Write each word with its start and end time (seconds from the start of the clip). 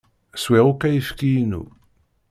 Swiɣ 0.43 0.65
akk 0.71 0.81
ayefki-inu. 0.87 1.63